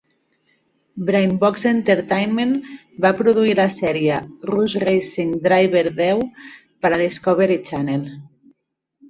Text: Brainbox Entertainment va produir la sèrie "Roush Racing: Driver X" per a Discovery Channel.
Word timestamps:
Brainbox 1.09 1.65
Entertainment 1.71 2.55
va 3.05 3.11
produir 3.19 3.53
la 3.59 3.67
sèrie 3.75 4.17
"Roush 4.53 4.77
Racing: 4.85 5.37
Driver 5.45 5.85
X" 5.93 6.33
per 6.87 6.93
a 6.95 7.01
Discovery 7.05 7.61
Channel. 7.71 8.11